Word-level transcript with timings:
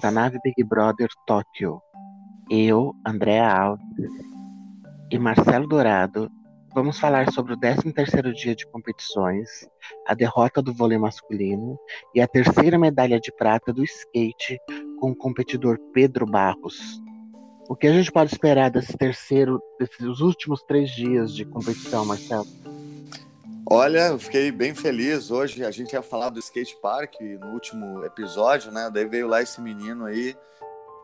da 0.00 0.10
nave 0.10 0.38
Big 0.44 0.62
Brother 0.62 1.08
Tóquio. 1.26 1.80
Eu, 2.50 2.94
Andréa 3.06 3.50
Alves 3.50 4.10
e 5.10 5.18
Marcelo 5.18 5.66
Dourado 5.66 6.30
vamos 6.74 6.98
falar 6.98 7.32
sobre 7.32 7.54
o 7.54 7.56
13º 7.56 8.30
dia 8.32 8.54
de 8.54 8.66
competições, 8.66 9.48
a 10.06 10.14
derrota 10.14 10.60
do 10.60 10.74
vôlei 10.74 10.98
masculino 10.98 11.78
e 12.14 12.20
a 12.20 12.28
terceira 12.28 12.78
medalha 12.78 13.18
de 13.18 13.32
prata 13.32 13.72
do 13.72 13.82
skate 13.82 14.58
com 15.00 15.12
o 15.12 15.16
competidor 15.16 15.78
Pedro 15.94 16.26
Barros. 16.26 17.00
O 17.66 17.74
que 17.74 17.86
a 17.86 17.92
gente 17.92 18.12
pode 18.12 18.32
esperar 18.32 18.70
desse 18.70 18.96
terceiro, 18.98 19.60
desses 19.78 20.20
últimos 20.20 20.62
três 20.64 20.90
dias 20.90 21.34
de 21.34 21.46
competição, 21.46 22.04
Marcelo? 22.04 22.46
Olha, 23.72 24.08
eu 24.08 24.18
fiquei 24.18 24.50
bem 24.50 24.74
feliz 24.74 25.30
hoje. 25.30 25.64
A 25.64 25.70
gente 25.70 25.92
ia 25.92 26.02
falar 26.02 26.30
do 26.30 26.40
skate 26.40 26.76
park 26.82 27.14
no 27.40 27.52
último 27.52 28.04
episódio, 28.04 28.72
né? 28.72 28.90
Daí 28.92 29.04
veio 29.04 29.28
lá 29.28 29.40
esse 29.40 29.60
menino 29.60 30.06
aí 30.06 30.36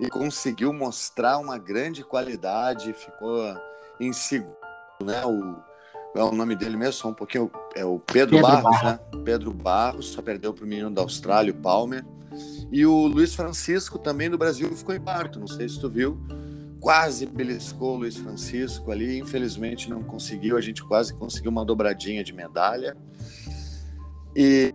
e 0.00 0.08
conseguiu 0.08 0.72
mostrar 0.72 1.38
uma 1.38 1.58
grande 1.58 2.02
qualidade, 2.02 2.92
ficou 2.92 3.56
em 4.00 4.12
segundo, 4.12 4.56
né? 5.00 5.24
O, 5.24 5.54
é 6.18 6.24
o 6.24 6.32
nome 6.32 6.56
dele 6.56 6.76
mesmo, 6.76 6.94
só 6.94 7.08
um 7.08 7.14
pouquinho, 7.14 7.48
é 7.76 7.84
o 7.84 8.00
Pedro, 8.00 8.36
Pedro 8.36 8.42
Barros, 8.42 8.82
né? 8.82 9.00
Pedro 9.24 9.52
Barros, 9.52 10.08
só 10.08 10.20
perdeu 10.20 10.52
para 10.52 10.64
o 10.64 10.66
menino 10.66 10.90
da 10.90 11.02
Austrália, 11.02 11.52
o 11.52 11.56
Palmer. 11.56 12.04
E 12.72 12.84
o 12.84 13.06
Luiz 13.06 13.32
Francisco, 13.32 13.96
também 13.96 14.28
do 14.28 14.36
Brasil, 14.36 14.74
ficou 14.74 14.92
em 14.92 15.00
quarto, 15.00 15.38
não 15.38 15.46
sei 15.46 15.68
se 15.68 15.78
tu 15.78 15.88
viu 15.88 16.18
quase 16.86 17.26
beliscou 17.26 17.94
o 17.94 17.96
Luiz 17.96 18.16
Francisco 18.16 18.92
ali, 18.92 19.18
infelizmente 19.18 19.90
não 19.90 20.04
conseguiu, 20.04 20.56
a 20.56 20.60
gente 20.60 20.84
quase 20.84 21.12
conseguiu 21.12 21.50
uma 21.50 21.64
dobradinha 21.64 22.22
de 22.22 22.32
medalha. 22.32 22.96
E 24.36 24.72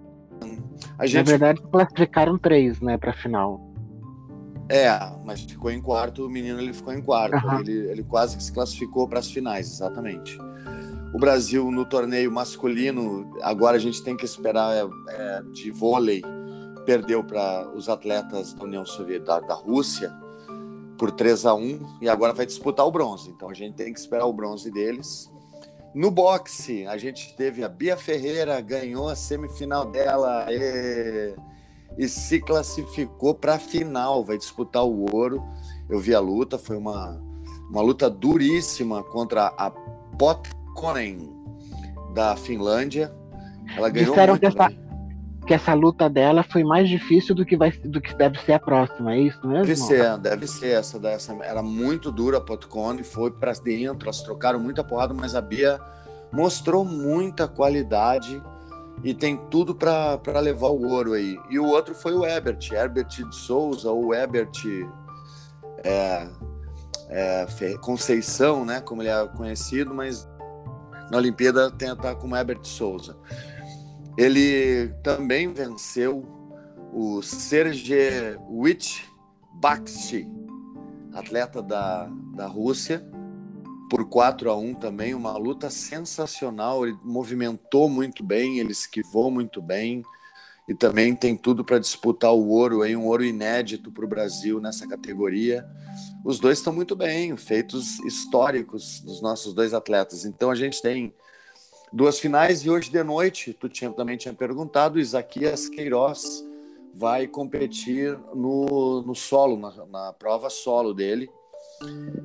a 0.99 1.05
gente... 1.05 1.25
Na 1.25 1.37
verdade, 1.37 1.61
classificaram 1.71 2.37
três, 2.37 2.81
né, 2.81 2.97
para 2.97 3.13
final. 3.13 3.61
É, 4.67 4.89
mas 5.23 5.43
ficou 5.43 5.71
em 5.71 5.81
quarto, 5.81 6.25
o 6.25 6.29
menino 6.29 6.59
ele 6.59 6.73
ficou 6.73 6.93
em 6.93 7.01
quarto, 7.01 7.47
uhum. 7.47 7.61
ele, 7.61 7.89
ele 7.89 8.03
quase 8.03 8.35
que 8.35 8.43
se 8.43 8.51
classificou 8.51 9.07
para 9.07 9.19
as 9.19 9.31
finais, 9.31 9.71
exatamente. 9.71 10.37
O 11.13 11.17
Brasil 11.17 11.71
no 11.71 11.85
torneio 11.85 12.29
masculino, 12.29 13.37
agora 13.41 13.77
a 13.77 13.79
gente 13.79 14.03
tem 14.03 14.17
que 14.17 14.25
esperar 14.25 14.75
é, 14.75 14.83
é, 15.07 15.43
de 15.53 15.71
vôlei, 15.71 16.21
perdeu 16.85 17.23
para 17.23 17.69
os 17.73 17.87
atletas 17.87 18.53
da 18.53 18.65
União 18.65 18.85
Soviética, 18.85 19.39
da, 19.39 19.47
da 19.47 19.53
Rússia, 19.53 20.13
por 21.01 21.09
3 21.09 21.47
a 21.47 21.55
1 21.55 21.97
e 21.99 22.07
agora 22.07 22.31
vai 22.31 22.45
disputar 22.45 22.85
o 22.85 22.91
bronze. 22.91 23.31
Então 23.31 23.49
a 23.49 23.55
gente 23.55 23.73
tem 23.73 23.91
que 23.91 23.99
esperar 23.99 24.27
o 24.27 24.31
bronze 24.31 24.69
deles. 24.69 25.31
No 25.95 26.11
boxe, 26.11 26.85
a 26.85 26.95
gente 26.95 27.35
teve 27.35 27.63
a 27.63 27.67
Bia 27.67 27.97
Ferreira, 27.97 28.61
ganhou 28.61 29.09
a 29.09 29.15
semifinal 29.15 29.83
dela 29.83 30.45
e, 30.51 31.33
e 31.97 32.07
se 32.07 32.39
classificou 32.39 33.33
para 33.33 33.55
a 33.55 33.59
final, 33.59 34.23
vai 34.23 34.37
disputar 34.37 34.85
o 34.85 35.07
ouro. 35.11 35.43
Eu 35.89 35.99
vi 35.99 36.13
a 36.13 36.19
luta, 36.19 36.59
foi 36.59 36.77
uma, 36.77 37.19
uma 37.67 37.81
luta 37.81 38.07
duríssima 38.07 39.03
contra 39.03 39.47
a 39.57 39.71
Potkonen 40.19 41.35
da 42.13 42.35
Finlândia. 42.35 43.11
Ela 43.75 43.89
ganhou 43.89 44.11
Disseram 44.11 44.33
muito 44.33 44.41
que 44.41 44.45
essa, 44.45 44.71
que 45.51 45.55
essa 45.55 45.73
luta 45.73 46.09
dela 46.09 46.43
foi 46.43 46.63
mais 46.63 46.87
difícil 46.87 47.35
do 47.35 47.45
que, 47.45 47.57
vai, 47.57 47.71
do 47.71 47.99
que 47.99 48.15
deve 48.15 48.39
ser 48.39 48.53
a 48.53 48.59
próxima, 48.59 49.13
é 49.13 49.19
isso 49.19 49.45
mesmo? 49.45 49.65
Deve 49.65 49.75
ser, 49.75 50.17
deve 50.17 50.47
ser 50.47 50.69
essa 50.69 50.97
dessa. 50.97 51.33
Era 51.43 51.61
muito 51.61 52.09
dura 52.09 52.37
a 52.37 52.41
Potcone, 52.41 53.03
foi 53.03 53.29
para 53.31 53.51
dentro, 53.51 54.05
elas 54.05 54.21
trocaram 54.21 54.61
muita 54.61 54.81
porrada, 54.81 55.13
mas 55.13 55.35
a 55.35 55.41
Bia 55.41 55.77
mostrou 56.31 56.85
muita 56.85 57.49
qualidade 57.49 58.41
e 59.03 59.13
tem 59.13 59.35
tudo 59.49 59.75
para 59.75 60.39
levar 60.39 60.69
o 60.69 60.87
ouro 60.87 61.11
aí. 61.11 61.37
E 61.49 61.59
o 61.59 61.65
outro 61.65 61.93
foi 61.93 62.13
o 62.13 62.25
Ebert, 62.25 62.71
Herbert 62.71 63.09
de 63.09 63.35
Souza, 63.35 63.91
ou 63.91 64.15
Ebert 64.15 64.53
é, 65.83 66.29
é, 67.09 67.45
Conceição, 67.81 68.63
né, 68.63 68.79
como 68.79 69.01
ele 69.01 69.09
é 69.09 69.27
conhecido, 69.27 69.93
mas 69.93 70.25
na 71.11 71.17
Olimpíada 71.17 71.69
tem 71.69 71.89
a 71.89 71.93
estar 71.93 72.15
como 72.15 72.37
Herbert 72.37 72.63
Souza. 72.63 73.17
Ele 74.17 74.89
também 75.03 75.53
venceu 75.53 76.25
o 76.93 77.21
Sergei 77.21 78.35
Witch-Bakshi, 78.49 80.27
atleta 81.13 81.61
da, 81.61 82.09
da 82.35 82.47
Rússia, 82.47 83.05
por 83.89 84.07
4 84.07 84.49
a 84.49 84.55
1 84.55 84.75
também, 84.75 85.13
uma 85.13 85.35
luta 85.37 85.69
sensacional, 85.69 86.87
ele 86.87 86.97
movimentou 87.03 87.89
muito 87.89 88.23
bem, 88.23 88.59
ele 88.59 88.71
esquivou 88.71 89.29
muito 89.29 89.61
bem 89.61 90.01
e 90.67 90.73
também 90.73 91.13
tem 91.13 91.35
tudo 91.35 91.65
para 91.65 91.79
disputar 91.79 92.33
o 92.33 92.47
ouro, 92.47 92.83
aí, 92.83 92.95
um 92.95 93.05
ouro 93.07 93.25
inédito 93.25 93.91
para 93.91 94.05
o 94.05 94.07
Brasil 94.07 94.61
nessa 94.61 94.87
categoria. 94.87 95.65
Os 96.23 96.39
dois 96.39 96.59
estão 96.59 96.71
muito 96.71 96.95
bem, 96.95 97.35
feitos 97.35 97.99
históricos 97.99 99.01
dos 99.01 99.21
nossos 99.21 99.53
dois 99.53 99.73
atletas. 99.73 100.23
Então 100.23 100.49
a 100.49 100.55
gente 100.55 100.81
tem 100.81 101.13
duas 101.91 102.19
finais 102.19 102.63
e 102.63 102.69
hoje 102.69 102.89
de 102.89 103.03
noite, 103.03 103.53
tu 103.53 103.67
tinha, 103.67 103.91
também 103.91 104.17
tinha 104.17 104.33
perguntado, 104.33 104.99
Isaquias 104.99 105.67
Queiroz 105.67 106.45
vai 106.93 107.27
competir 107.27 108.17
no, 108.33 109.01
no 109.01 109.15
solo, 109.15 109.57
na, 109.57 109.85
na 109.85 110.13
prova 110.13 110.49
solo 110.49 110.93
dele. 110.93 111.29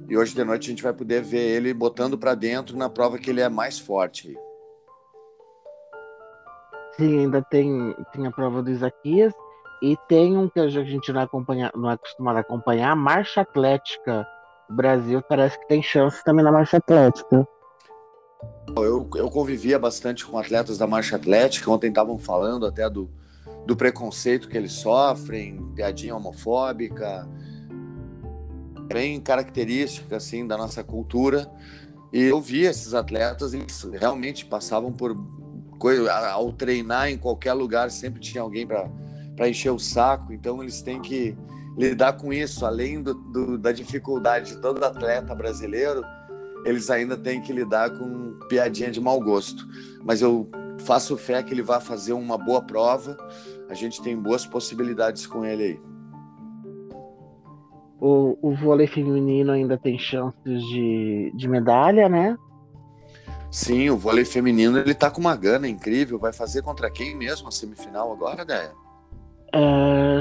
E 0.09 0.16
hoje 0.16 0.34
de 0.34 0.44
noite 0.44 0.66
a 0.66 0.71
gente 0.71 0.82
vai 0.82 0.93
poder 0.93 1.22
ver 1.22 1.56
ele 1.56 1.72
botando 1.72 2.19
para 2.19 2.34
dentro 2.34 2.77
na 2.77 2.88
prova 2.88 3.19
que 3.19 3.31
ele 3.31 3.41
é 3.41 3.49
mais 3.49 3.78
forte. 3.78 4.37
Sim, 6.97 7.21
ainda 7.21 7.43
tem, 7.43 7.94
tem 8.12 8.27
a 8.27 8.31
prova 8.31 8.62
do 8.62 8.71
Isaquias 8.71 9.33
e 9.83 9.97
tem 10.09 10.37
um 10.37 10.48
que 10.48 10.59
a 10.59 10.69
gente 10.69 11.12
não, 11.12 11.21
acompanha, 11.21 11.71
não 11.75 11.91
é 11.91 11.94
acostumado 11.94 12.37
a 12.37 12.41
acompanhar, 12.41 12.93
a 12.93 12.97
Marcha 12.97 13.43
Atlética. 13.43 14.27
O 14.69 14.75
Brasil 14.75 15.22
parece 15.22 15.59
que 15.60 15.69
tem 15.69 15.83
chance 15.83 16.25
também 16.25 16.44
na 16.44 16.50
Marcha 16.50 16.78
Atlética. 16.78 17.47
Eu, 18.77 19.09
eu 19.15 19.31
convivia 19.31 19.79
bastante 19.79 20.25
com 20.25 20.39
atletas 20.39 20.77
da 20.77 20.87
marcha 20.87 21.17
atlética, 21.17 21.71
ontem 21.71 21.89
estavam 21.89 22.19
falando 22.19 22.67
até 22.67 22.89
do, 22.91 23.11
do 23.65 23.77
preconceito 23.77 24.49
que 24.49 24.57
eles 24.57 24.73
sofrem, 24.73 25.73
piadinha 25.75 26.15
homofóbica, 26.15 27.27
bem 28.87 29.21
característica 29.21 30.17
assim 30.17 30.47
da 30.47 30.57
nossa 30.57 30.85
cultura. 30.85 31.51
E 32.13 32.23
eu 32.23 32.41
vi 32.41 32.65
esses 32.65 32.95
atletas, 32.95 33.55
eles 33.55 33.83
realmente 33.99 34.45
passavam 34.45 34.93
por 34.93 35.17
ao 36.33 36.53
treinar 36.53 37.11
em 37.11 37.19
qualquer 37.19 37.53
lugar, 37.53 37.91
sempre 37.91 38.21
tinha 38.21 38.43
alguém 38.43 38.67
para 38.67 39.49
encher 39.49 39.71
o 39.71 39.79
saco, 39.79 40.33
então 40.33 40.63
eles 40.63 40.81
têm 40.81 41.01
que 41.01 41.37
lidar 41.77 42.15
com 42.15 42.33
isso, 42.33 42.65
além 42.65 43.03
do, 43.03 43.13
do, 43.15 43.59
da 43.59 43.71
dificuldade 43.71 44.55
de 44.55 44.61
todo 44.61 44.83
atleta 44.83 45.35
brasileiro, 45.35 46.03
eles 46.66 46.91
ainda 46.91 47.16
têm 47.16 47.41
que 47.41 47.53
lidar 47.53 47.91
com 47.97 48.38
piadinha 48.49 48.91
de 48.91 49.00
mau 49.00 49.21
gosto. 49.21 49.66
Mas 50.04 50.21
eu 50.21 50.50
faço 50.81 51.16
fé 51.16 51.43
que 51.43 51.54
ele 51.54 51.62
vai 51.62 51.81
fazer 51.81 52.12
uma 52.12 52.37
boa 52.37 52.60
prova. 52.60 53.16
A 53.71 53.75
gente 53.75 54.03
tem 54.03 54.16
boas 54.16 54.44
possibilidades 54.44 55.27
com 55.27 55.44
ele 55.44 55.62
aí. 55.62 55.81
O, 58.00 58.37
o 58.43 58.54
vôlei 58.54 58.87
feminino 58.87 59.53
ainda 59.53 59.78
tem 59.78 59.99
chances 59.99 60.62
de, 60.65 61.32
de 61.34 61.49
medalha, 61.49 62.09
né? 62.09 62.37
Sim, 63.50 63.88
o 63.88 63.97
vôlei 63.97 64.25
feminino 64.25 64.78
ele 64.78 64.94
tá 64.94 65.09
com 65.10 65.21
uma 65.21 65.37
gana 65.37 65.69
incrível. 65.69 66.19
Vai 66.19 66.33
fazer 66.33 66.62
contra 66.62 66.91
quem 66.91 67.16
mesmo 67.16 67.48
a 67.48 67.53
semifinal 67.53 68.12
agora, 68.12 68.44
Déia? 68.44 68.72
É... 69.54 70.21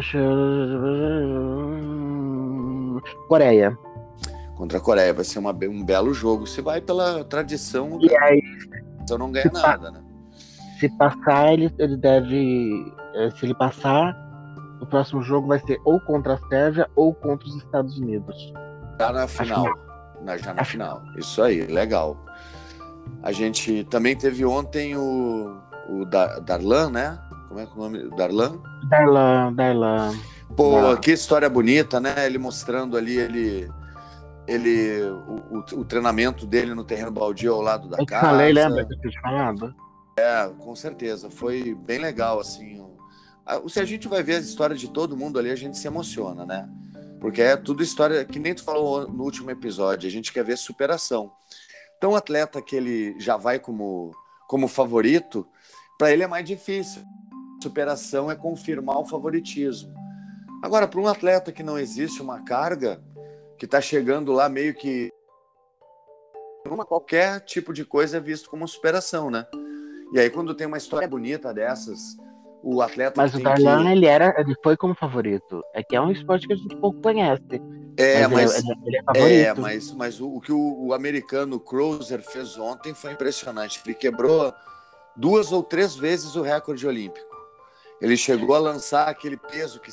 Coreia 3.28 3.78
contra 4.56 4.78
a 4.78 4.82
Coreia. 4.82 5.14
Vai 5.14 5.26
ser 5.26 5.40
uma, 5.40 5.52
um 5.52 5.84
belo 5.84 6.14
jogo. 6.14 6.48
Se 6.48 6.62
vai 6.62 6.82
pela 6.82 7.24
tradição, 7.24 8.00
e 8.02 8.16
aí, 8.16 8.42
então 9.02 9.18
não 9.18 9.32
ganha 9.32 9.52
nada, 9.54 9.92
né? 9.92 10.02
Se 10.80 10.90
passar, 10.98 11.54
ele, 11.54 11.74
ele 11.78 11.98
deve. 11.98 12.94
Eh, 13.16 13.32
se 13.32 13.46
ele 13.46 13.54
passar, 13.54 14.16
o 14.82 14.86
próximo 14.86 15.22
jogo 15.22 15.48
vai 15.48 15.60
ser 15.60 15.80
ou 15.86 16.00
contra 16.02 16.34
a 16.34 16.38
Sérvia 16.50 16.90
ou 16.96 17.14
contra 17.14 17.48
os 17.48 17.56
Estados 17.56 17.98
Unidos. 17.98 18.54
Já 19.00 19.12
na 19.12 19.28
final. 19.28 19.66
Na, 20.22 20.38
já 20.38 20.54
na 20.54 20.64
final. 20.64 21.02
Isso 21.18 21.42
aí, 21.42 21.62
legal. 21.68 22.18
A 23.24 23.32
gente 23.32 23.84
também 23.86 24.16
teve 24.16 24.46
ontem 24.46 24.96
o, 24.96 25.58
o 25.90 26.06
Darlan, 26.06 26.90
né? 26.90 27.20
Como 27.48 27.60
é 27.60 27.66
que 27.66 27.72
é 27.72 27.76
o 27.76 27.78
nome? 27.78 28.10
Darlan? 28.16 28.60
Darlan, 28.90 29.54
Darlan. 29.54 30.14
Pô, 30.56 30.76
Darlan. 30.76 30.98
que 30.98 31.12
história 31.12 31.50
bonita, 31.50 32.00
né? 32.00 32.26
Ele 32.26 32.38
mostrando 32.38 32.98
ali, 32.98 33.18
ele 33.18 33.70
ele 34.48 35.02
o, 35.02 35.58
o, 35.58 35.80
o, 35.82 35.86
treinamento 35.86 36.46
dele 36.46 36.74
no 36.74 36.84
terreno 36.84 37.12
baldio 37.12 37.54
ao 37.54 37.62
lado 37.62 37.88
da 37.90 37.98
eu 38.00 38.06
casa. 38.06 38.28
Falei, 38.28 38.54
lembra 38.54 38.86
que 38.86 38.94
eu 38.94 39.00
tinha 39.00 39.22
falado? 39.22 39.76
É, 40.18 40.50
com 40.58 40.76
certeza. 40.76 41.30
Foi 41.30 41.74
bem 41.74 42.00
legal, 42.00 42.40
assim. 42.40 42.84
Se 43.68 43.80
a 43.80 43.86
gente 43.86 44.08
vai 44.08 44.24
ver 44.24 44.36
a 44.36 44.40
história 44.40 44.76
de 44.76 44.90
todo 44.90 45.18
mundo 45.18 45.38
ali, 45.38 45.52
a 45.52 45.56
gente 45.56 45.78
se 45.78 45.88
emociona, 45.88 46.46
né? 46.46 46.68
Porque 47.20 47.42
é 47.42 47.56
tudo 47.56 47.84
história, 47.84 48.24
que 48.26 48.40
nem 48.40 48.54
tu 48.54 48.64
falou 48.64 49.08
no 49.08 49.24
último 49.24 49.52
episódio, 49.52 50.08
a 50.08 50.12
gente 50.12 50.32
quer 50.32 50.44
ver 50.44 50.58
superação. 50.58 51.32
Então, 51.98 52.12
o 52.12 52.16
atleta 52.16 52.62
que 52.62 52.76
ele 52.76 53.20
já 53.20 53.38
vai 53.38 53.60
como, 53.60 54.12
como 54.48 54.68
favorito, 54.68 55.48
para 55.98 56.12
ele 56.12 56.24
é 56.24 56.28
mais 56.28 56.46
difícil. 56.46 57.04
Superação 57.62 58.30
é 58.30 58.36
confirmar 58.36 59.00
o 59.00 59.06
favoritismo. 59.06 59.94
Agora, 60.62 60.88
para 60.88 61.00
um 61.00 61.08
atleta 61.08 61.52
que 61.52 61.64
não 61.64 61.78
existe 61.78 62.22
uma 62.22 62.42
carga, 62.44 63.02
que 63.58 63.66
está 63.66 63.82
chegando 63.82 64.32
lá 64.32 64.50
meio 64.50 64.74
que 64.74 65.12
uma 66.68 66.86
qualquer 66.86 67.42
tipo 67.42 67.74
de 67.74 67.86
coisa 67.86 68.18
é 68.18 68.20
visto 68.20 68.50
como 68.50 68.68
superação, 68.68 69.30
né? 69.30 69.46
E 70.14 70.20
aí 70.20 70.30
quando 70.30 70.56
tem 70.56 70.68
uma 70.68 70.78
história 70.78 71.08
bonita 71.08 71.54
dessas, 71.54 72.18
o 72.64 72.82
atleta 72.82 73.22
Mas 73.22 73.34
o 73.36 73.40
Darlan, 73.40 73.84
que... 73.84 73.92
ele 73.92 74.06
era, 74.08 74.34
ele 74.40 74.56
foi 74.64 74.76
como 74.76 74.96
favorito. 74.96 75.64
É 75.74 75.84
que 75.84 75.96
é 75.96 76.02
um 76.02 76.12
esporte 76.12 76.48
que 76.48 76.54
a 76.54 76.56
gente 76.56 76.76
pouco 76.78 77.00
conhece. 77.00 77.62
É, 77.98 78.28
mas, 78.28 78.54
mas 78.54 78.64
ele, 78.64 78.72
é, 78.72 78.88
ele 78.88 78.98
é, 78.98 79.04
favorito. 79.04 79.46
É, 79.46 79.54
mas, 79.54 79.92
mas 79.92 80.20
o, 80.20 80.36
o 80.36 80.42
que 80.42 80.52
o, 80.52 80.88
o, 80.88 80.94
americano 80.94 81.60
Cruiser 81.60 82.22
fez 82.22 82.58
ontem 82.58 82.94
foi 82.94 83.12
impressionante. 83.12 83.82
Ele 83.86 83.94
quebrou 83.94 84.54
duas 85.16 85.52
ou 85.52 85.62
três 85.62 85.96
vezes 85.96 86.36
o 86.36 86.42
recorde 86.42 86.88
olímpico. 86.88 87.36
Ele 88.02 88.18
chegou 88.18 88.56
a 88.56 88.60
lançar 88.60 89.08
aquele 89.08 89.38
peso 89.38 89.80
que, 89.80 89.92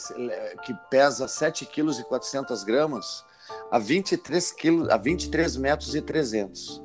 que 0.64 0.74
pesa 0.90 1.28
7 1.28 1.66
quilos 1.66 2.00
e 2.00 2.04
400 2.04 2.64
gramas 2.64 3.24
a 3.70 3.78
23, 3.78 4.52
quilos, 4.52 4.88
a 4.88 4.96
23 4.96 5.56
metros 5.56 5.94
e 5.94 6.00
300. 6.00 6.82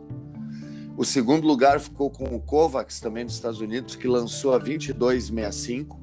O 0.98 1.06
segundo 1.06 1.46
lugar 1.46 1.80
ficou 1.80 2.10
com 2.10 2.36
o 2.36 2.40
Kovacs, 2.40 3.00
também 3.00 3.26
dos 3.26 3.36
Estados 3.36 3.62
Unidos, 3.62 3.96
que 3.96 4.08
lançou 4.08 4.54
a 4.54 4.60
22,65. 4.60 5.96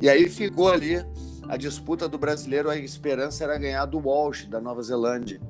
E 0.00 0.08
aí 0.08 0.28
ficou 0.28 0.68
ali 0.72 1.04
a 1.48 1.56
disputa 1.56 2.08
do 2.08 2.18
brasileiro, 2.18 2.70
a 2.70 2.76
esperança 2.76 3.44
era 3.44 3.58
ganhar 3.58 3.84
do 3.86 3.98
Walsh, 3.98 4.46
da 4.46 4.60
Nova 4.60 4.82
Zelândia, 4.82 5.40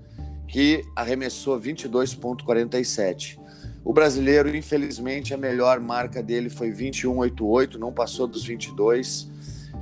que 0.47 0.85
arremessou 0.97 1.61
22,47. 1.61 3.39
O 3.85 3.93
brasileiro, 3.93 4.55
infelizmente, 4.55 5.33
a 5.33 5.37
melhor 5.37 5.81
marca 5.81 6.23
dele 6.23 6.51
foi 6.51 6.71
21,88, 6.71 7.77
não 7.77 7.93
passou 7.93 8.27
dos 8.27 8.45
22, 8.45 9.29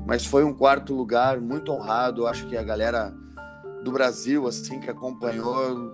mas 0.06 0.24
foi 0.24 0.44
um 0.44 0.54
quarto 0.54 0.94
lugar 0.94 1.40
muito 1.40 1.72
honrado. 1.72 2.26
Acho 2.26 2.46
que 2.46 2.56
a 2.56 2.62
galera 2.62 3.14
do 3.86 3.92
Brasil, 3.92 4.48
assim, 4.48 4.80
que 4.80 4.90
acompanhou, 4.90 5.92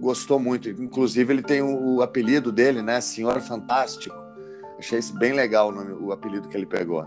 gostou 0.00 0.38
muito. 0.38 0.68
Inclusive, 0.70 1.32
ele 1.32 1.42
tem 1.42 1.60
o, 1.60 1.96
o 1.96 2.02
apelido 2.02 2.52
dele, 2.52 2.80
né? 2.80 3.00
Senhor 3.00 3.40
Fantástico. 3.40 4.14
Achei 4.78 5.00
isso 5.00 5.18
bem 5.18 5.32
legal 5.32 5.68
o, 5.68 5.72
nome, 5.72 5.92
o 5.92 6.12
apelido 6.12 6.48
que 6.48 6.56
ele 6.56 6.66
pegou. 6.66 7.04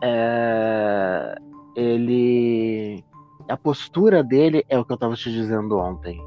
É... 0.00 1.34
Ele. 1.74 3.04
A 3.48 3.56
postura 3.56 4.22
dele 4.22 4.64
é 4.68 4.78
o 4.78 4.84
que 4.84 4.92
eu 4.92 4.94
estava 4.94 5.14
te 5.14 5.32
dizendo 5.32 5.76
ontem. 5.78 6.20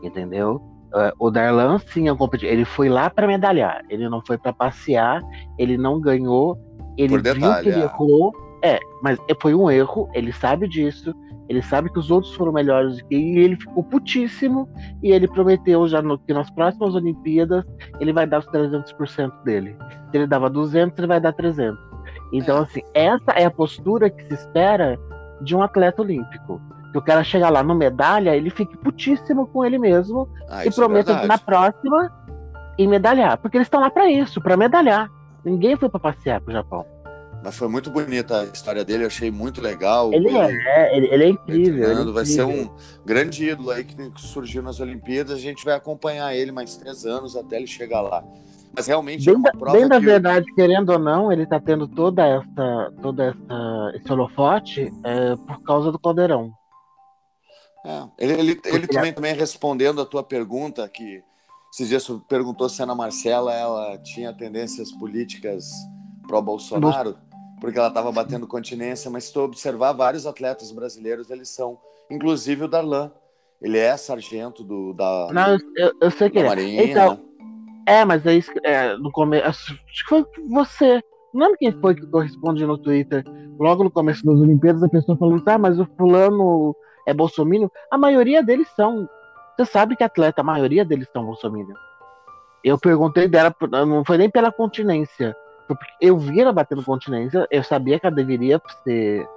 Entendeu? 0.00 0.62
É, 0.94 1.12
o 1.18 1.28
Darlan, 1.28 1.78
sim, 1.78 2.06
é 2.06 2.12
um 2.12 2.18
ele 2.40 2.64
foi 2.64 2.88
lá 2.88 3.10
para 3.10 3.26
medalhar. 3.26 3.84
Ele 3.90 4.08
não 4.08 4.22
foi 4.24 4.38
para 4.38 4.52
passear. 4.52 5.22
Ele 5.58 5.76
não 5.76 6.00
ganhou. 6.00 6.56
Ele 6.96 7.08
Por 7.08 7.22
detalhe, 7.22 7.40
viu 7.40 7.62
que 7.62 7.68
ele 7.68 7.80
é. 7.80 7.84
errou. 7.84 8.45
É, 8.66 8.80
mas 9.02 9.18
foi 9.40 9.54
um 9.54 9.70
erro. 9.70 10.08
Ele 10.14 10.32
sabe 10.32 10.68
disso 10.68 11.14
ele 11.48 11.62
sabe 11.62 11.90
que 11.90 11.98
os 11.98 12.10
outros 12.10 12.34
foram 12.34 12.52
melhores 12.52 13.00
que 13.02 13.14
ele, 13.14 13.24
e 13.24 13.38
ele 13.38 13.56
ficou 13.56 13.82
putíssimo. 13.84 14.68
E 15.02 15.10
ele 15.12 15.28
prometeu 15.28 15.86
já 15.86 16.02
no, 16.02 16.18
que 16.18 16.32
nas 16.32 16.50
próximas 16.50 16.94
Olimpíadas 16.94 17.64
ele 18.00 18.12
vai 18.12 18.26
dar 18.26 18.38
os 18.38 18.46
300% 18.46 19.42
dele. 19.44 19.76
Se 20.10 20.16
ele 20.16 20.26
dava 20.26 20.50
200, 20.50 20.98
ele 20.98 21.06
vai 21.06 21.20
dar 21.20 21.32
300. 21.32 21.78
Então, 22.32 22.58
é. 22.58 22.60
assim, 22.62 22.82
essa 22.92 23.32
é 23.32 23.44
a 23.44 23.50
postura 23.50 24.10
que 24.10 24.24
se 24.26 24.34
espera 24.34 24.98
de 25.40 25.54
um 25.54 25.62
atleta 25.62 26.02
olímpico. 26.02 26.60
Que 26.90 26.98
o 26.98 27.02
cara 27.02 27.22
chegar 27.22 27.50
lá 27.50 27.62
no 27.62 27.74
medalha, 27.74 28.34
ele 28.34 28.50
fique 28.50 28.76
putíssimo 28.78 29.46
com 29.46 29.64
ele 29.64 29.78
mesmo 29.78 30.28
ah, 30.48 30.64
e 30.64 30.68
é 30.68 30.70
prometa 30.70 31.12
é 31.12 31.26
na 31.26 31.38
próxima 31.38 32.10
e 32.76 32.86
medalhar. 32.88 33.38
Porque 33.38 33.56
eles 33.56 33.66
estão 33.66 33.80
lá 33.80 33.90
para 33.90 34.10
isso, 34.10 34.40
para 34.40 34.56
medalhar. 34.56 35.08
Ninguém 35.44 35.76
foi 35.76 35.88
para 35.88 36.00
passear 36.00 36.40
pro 36.40 36.52
Japão. 36.52 36.84
Mas 37.46 37.54
foi 37.54 37.68
muito 37.68 37.92
bonita 37.92 38.40
a 38.40 38.44
história 38.46 38.84
dele, 38.84 39.04
eu 39.04 39.06
achei 39.06 39.30
muito 39.30 39.60
legal. 39.60 40.12
Ele, 40.12 40.26
ele 40.26 40.68
é, 40.68 40.96
ele, 40.96 41.06
ele, 41.14 41.24
é 41.24 41.28
incrível. 41.28 41.90
Ele 41.92 42.10
é 42.10 42.12
vai 42.12 42.26
ser 42.26 42.42
um 42.42 42.68
grande 43.04 43.48
ídolo 43.48 43.70
aí 43.70 43.84
que 43.84 43.94
surgiu 44.16 44.64
nas 44.64 44.80
Olimpíadas. 44.80 45.34
A 45.34 45.40
gente 45.40 45.64
vai 45.64 45.74
acompanhar 45.74 46.34
ele 46.34 46.50
mais 46.50 46.76
três 46.76 47.06
anos 47.06 47.36
até 47.36 47.58
ele 47.58 47.68
chegar 47.68 48.00
lá. 48.00 48.24
Mas 48.74 48.88
realmente 48.88 49.26
bem 49.26 49.34
é 49.34 49.38
uma 49.38 49.52
prova. 49.52 49.78
Bem 49.78 49.86
da 49.86 50.00
verdade, 50.00 50.44
querendo 50.56 50.90
ou 50.90 50.98
não, 50.98 51.30
ele 51.30 51.44
está 51.44 51.60
tendo 51.60 51.86
toda 51.86 52.26
essa, 52.26 52.92
toda 53.00 53.26
essa 53.26 53.92
esse 53.94 54.12
holofote 54.12 54.92
é, 55.04 55.36
por 55.36 55.62
causa 55.62 55.92
do 55.92 56.00
Caldeirão. 56.00 56.50
É, 57.84 58.08
ele, 58.18 58.32
ele, 58.40 58.60
ele 58.64 58.86
também, 58.88 59.12
também 59.12 59.34
respondendo 59.36 60.00
a 60.00 60.04
tua 60.04 60.24
pergunta, 60.24 60.88
que 60.88 61.22
esses 61.72 61.88
dias 61.88 62.10
perguntou 62.28 62.68
se 62.68 62.82
a 62.82 62.84
Ana 62.86 62.96
Marcela 62.96 63.54
ela 63.54 63.96
tinha 63.98 64.32
tendências 64.32 64.90
políticas 64.90 65.70
pró-Bolsonaro 66.26 67.24
porque 67.60 67.78
ela 67.78 67.88
estava 67.88 68.12
batendo 68.12 68.46
continência, 68.46 69.10
mas 69.10 69.24
se 69.24 69.32
tu 69.32 69.40
observar 69.40 69.92
vários 69.92 70.26
atletas 70.26 70.70
brasileiros, 70.70 71.30
eles 71.30 71.48
são, 71.48 71.78
inclusive 72.10 72.64
o 72.64 72.68
Darlan. 72.68 73.10
Ele 73.60 73.78
é 73.78 73.96
sargento 73.96 74.62
do, 74.62 74.92
da, 74.92 75.28
Não, 75.32 75.56
eu, 75.76 75.92
eu 76.02 76.10
sei 76.10 76.28
que 76.28 76.38
é. 76.38 76.44
Marinha. 76.44 76.84
Então, 76.84 77.14
né? 77.14 77.20
É, 77.86 78.04
mas 78.04 78.26
é 78.26 78.34
isso 78.34 78.52
é, 78.62 78.94
no 78.98 79.10
começo. 79.10 79.48
Acho 79.48 79.74
que 79.74 80.08
foi 80.08 80.26
você. 80.48 81.02
Não 81.32 81.42
lembro 81.46 81.58
quem 81.58 81.72
foi 81.72 81.94
que 81.94 82.06
corresponde 82.06 82.66
no 82.66 82.76
Twitter. 82.76 83.24
Logo 83.58 83.82
no 83.82 83.90
começo 83.90 84.24
das 84.26 84.38
Olimpíadas, 84.38 84.82
a 84.82 84.88
pessoa 84.88 85.16
falou: 85.16 85.42
ah, 85.46 85.58
mas 85.58 85.78
o 85.78 85.86
fulano 85.96 86.76
é 87.06 87.14
bolsominion. 87.14 87.68
A 87.90 87.96
maioria 87.96 88.42
deles 88.42 88.68
são. 88.76 89.08
Você 89.56 89.64
sabe 89.64 89.96
que 89.96 90.04
atleta, 90.04 90.42
a 90.42 90.44
maioria 90.44 90.84
deles 90.84 91.08
são 91.10 91.24
bolsominion. 91.24 91.74
Eu 92.62 92.78
perguntei 92.78 93.26
dela, 93.26 93.54
não 93.86 94.04
foi 94.04 94.18
nem 94.18 94.28
pela 94.28 94.52
continência 94.52 95.34
eu 96.00 96.18
vi 96.18 96.40
ela 96.40 96.52
batendo 96.52 96.82
continência, 96.82 97.46
eu 97.50 97.62
sabia 97.62 97.98
que 97.98 98.06
ela 98.06 98.14
deveria 98.14 98.60
ser, 98.84 99.28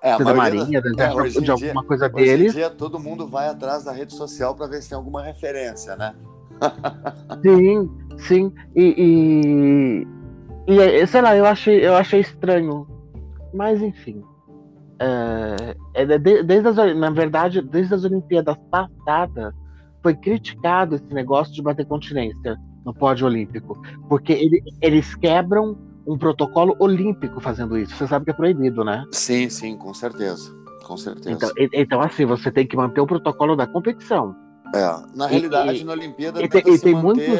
é, 0.00 0.16
ser 0.16 0.24
da 0.24 0.34
Marinha, 0.34 0.80
da, 0.80 0.88
é, 0.88 1.28
de, 1.28 1.40
de 1.40 1.50
alguma 1.50 1.80
dia, 1.80 1.88
coisa 1.88 2.08
deles. 2.08 2.50
Hoje 2.50 2.58
em 2.58 2.60
dia 2.60 2.70
todo 2.70 2.98
mundo 2.98 3.26
vai 3.26 3.48
atrás 3.48 3.84
da 3.84 3.92
rede 3.92 4.14
social 4.14 4.54
para 4.54 4.66
ver 4.66 4.82
se 4.82 4.90
tem 4.90 4.96
alguma 4.96 5.22
referência, 5.22 5.96
né? 5.96 6.14
sim, 7.42 7.90
sim. 8.18 8.52
E, 8.76 10.06
e, 10.68 10.72
e, 10.72 11.06
sei 11.06 11.20
lá, 11.20 11.36
eu 11.36 11.46
achei, 11.46 11.84
eu 11.84 11.94
achei 11.94 12.20
estranho. 12.20 12.86
Mas 13.52 13.82
enfim. 13.82 14.22
É, 14.98 15.76
é 15.94 16.18
desde 16.18 16.68
as, 16.68 16.76
na 16.96 17.10
verdade, 17.10 17.60
desde 17.60 17.94
as 17.94 18.04
Olimpíadas 18.04 18.56
passadas, 18.70 19.52
foi 20.02 20.14
criticado 20.14 20.94
esse 20.94 21.12
negócio 21.12 21.52
de 21.52 21.62
bater 21.62 21.86
continência 21.86 22.56
no 22.84 22.94
pódio 22.94 23.26
olímpico. 23.26 23.80
Porque 24.08 24.32
ele, 24.32 24.62
eles 24.80 25.14
quebram 25.14 25.76
um 26.06 26.18
protocolo 26.18 26.76
olímpico 26.78 27.40
fazendo 27.40 27.78
isso. 27.78 27.94
Você 27.94 28.06
sabe 28.06 28.24
que 28.24 28.30
é 28.30 28.34
proibido, 28.34 28.84
né? 28.84 29.04
Sim, 29.12 29.48
sim, 29.48 29.76
com 29.76 29.94
certeza. 29.94 30.52
Com 30.84 30.96
certeza. 30.96 31.30
Então, 31.30 31.50
então 31.72 32.00
assim, 32.00 32.24
você 32.24 32.50
tem 32.50 32.66
que 32.66 32.76
manter 32.76 33.00
o 33.00 33.06
protocolo 33.06 33.54
da 33.54 33.66
competição. 33.66 34.34
É, 34.74 35.16
na 35.16 35.26
realidade, 35.26 35.80
e, 35.80 35.84
na 35.84 35.92
Olimpíada 35.92 36.42
e, 36.42 36.48
tem, 36.48 36.62
que 36.62 36.78
se 36.78 36.94
manter, 36.94 37.38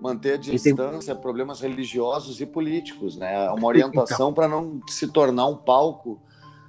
manter 0.00 0.34
a 0.34 0.36
distância, 0.36 1.14
tem... 1.14 1.22
problemas 1.22 1.60
religiosos 1.60 2.40
e 2.40 2.46
políticos, 2.46 3.16
né? 3.16 3.46
É 3.46 3.50
uma 3.50 3.66
orientação 3.66 4.30
então... 4.30 4.32
para 4.32 4.48
não 4.48 4.80
se 4.88 5.06
tornar 5.08 5.46
um 5.46 5.56
palco 5.56 6.20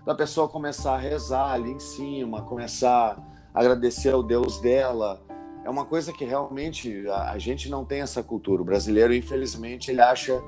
da 0.06 0.14
pessoa 0.16 0.48
começar 0.48 0.94
a 0.94 0.98
rezar 0.98 1.52
ali 1.52 1.72
em 1.72 1.80
cima, 1.80 2.44
começar 2.44 3.18
a 3.54 3.60
agradecer 3.60 4.14
ao 4.14 4.22
Deus 4.22 4.60
dela, 4.62 5.20
é 5.68 5.70
uma 5.70 5.84
coisa 5.84 6.14
que 6.14 6.24
realmente 6.24 7.06
a, 7.10 7.32
a, 7.32 7.38
gente 7.38 7.70
não 7.70 7.84
tem 7.84 8.00
essa 8.00 8.24
cultura. 8.24 8.62
O 8.62 8.66
brasileiro, 8.66 9.14
infelizmente, 9.14 9.92
ele 9.92 10.00
acha 10.00 10.42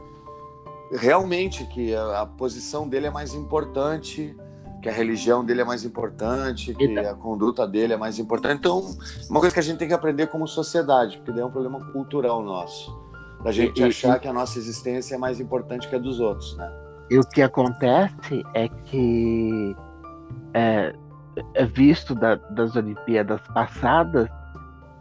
realmente 0.93 1.65
que 1.65 1.93
a, 1.93 2.21
a, 2.21 2.25
posição 2.25 2.87
dele 2.87 3.07
é 3.07 3.09
mais 3.09 3.33
importante, 3.33 4.33
que 4.81 4.87
a 4.87 4.93
religião 4.93 5.43
dele 5.43 5.59
é 5.59 5.65
mais 5.65 5.83
importante, 5.83 6.73
que 6.73 6.85
então. 6.85 7.11
a 7.11 7.13
conduta 7.13 7.67
dele 7.67 7.91
é 7.91 7.97
mais 7.97 8.17
importante. 8.17 8.59
Então, 8.59 8.95
uma 9.29 9.41
coisa 9.41 9.53
que 9.53 9.59
a 9.59 9.63
gente 9.63 9.77
tem 9.77 9.89
que 9.89 9.93
aprender 9.93 10.27
como 10.27 10.47
sociedade, 10.47 11.17
porque 11.17 11.33
daí 11.33 11.41
é 11.41 11.45
um 11.45 11.51
problema 11.51 11.83
cultural 11.91 12.41
nosso. 12.41 12.97
Da 13.43 13.51
gente 13.51 13.81
e, 13.81 13.83
achar 13.83 14.15
e, 14.15 14.19
que 14.21 14.27
a 14.29 14.31
nossa 14.31 14.57
existência 14.57 15.15
é 15.15 15.17
mais 15.17 15.41
importante 15.41 15.89
que 15.89 15.95
a 15.97 15.99
dos 15.99 16.21
outros, 16.21 16.55
né? 16.55 16.71
E 17.11 17.19
o 17.19 17.23
que 17.25 17.41
acontece 17.41 18.41
é 18.53 18.69
que 18.69 19.75
é, 20.53 20.95
é 21.55 21.65
visto 21.65 22.15
da, 22.15 22.35
das 22.35 22.77
Olimpíadas 22.77 23.41
passadas 23.53 24.29